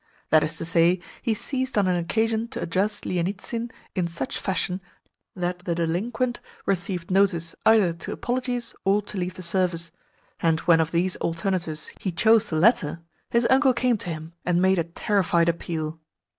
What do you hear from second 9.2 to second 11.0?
the Service; and when of